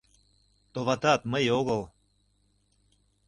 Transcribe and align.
Товатат, 0.73 1.21
мый 1.31 1.45
огыл... 1.59 1.81